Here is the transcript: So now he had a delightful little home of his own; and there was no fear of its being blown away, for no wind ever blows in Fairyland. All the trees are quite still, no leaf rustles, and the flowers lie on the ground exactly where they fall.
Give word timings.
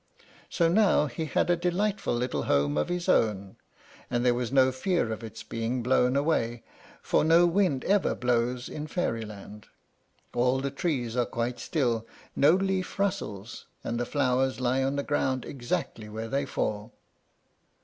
So 0.49 0.67
now 0.67 1.05
he 1.05 1.25
had 1.25 1.51
a 1.51 1.55
delightful 1.55 2.15
little 2.15 2.45
home 2.45 2.75
of 2.75 2.89
his 2.89 3.07
own; 3.07 3.57
and 4.09 4.25
there 4.25 4.33
was 4.33 4.51
no 4.51 4.71
fear 4.71 5.11
of 5.11 5.23
its 5.23 5.43
being 5.43 5.83
blown 5.83 6.15
away, 6.15 6.63
for 7.03 7.23
no 7.23 7.45
wind 7.45 7.85
ever 7.85 8.15
blows 8.15 8.67
in 8.67 8.87
Fairyland. 8.87 9.67
All 10.33 10.59
the 10.59 10.71
trees 10.71 11.15
are 11.15 11.27
quite 11.27 11.59
still, 11.59 12.07
no 12.35 12.53
leaf 12.53 12.97
rustles, 12.97 13.67
and 13.83 13.99
the 13.99 14.07
flowers 14.07 14.59
lie 14.59 14.81
on 14.81 14.95
the 14.95 15.03
ground 15.03 15.45
exactly 15.45 16.09
where 16.09 16.29
they 16.29 16.47
fall. 16.47 16.95